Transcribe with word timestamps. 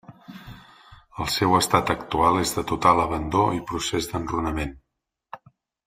El 1.25 1.29
seu 1.33 1.53
estat 1.57 1.93
actual 1.95 2.39
és 2.45 2.55
de 2.57 2.65
total 2.73 3.03
abandó 3.05 3.47
i 3.59 3.63
procés 3.73 4.11
d’enrunament. 4.15 4.75